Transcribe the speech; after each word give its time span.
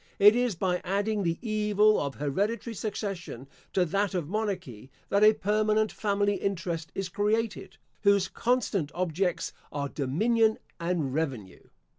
It 0.17 0.35
is 0.35 0.55
by 0.55 0.81
adding 0.83 1.21
the 1.21 1.37
evil 1.47 1.99
of 1.99 2.15
hereditary 2.15 2.73
succession 2.73 3.47
to 3.73 3.85
that 3.85 4.15
of 4.15 4.27
monarchy, 4.27 4.89
that 5.09 5.23
a 5.23 5.33
permanent 5.35 5.91
family 5.91 6.37
interest 6.37 6.91
is 6.95 7.07
created, 7.07 7.77
whose 8.01 8.27
constant 8.27 8.91
objects 8.95 9.53
are 9.71 9.89
dominion 9.89 10.57
and 10.79 11.13
revenue. 11.13 11.61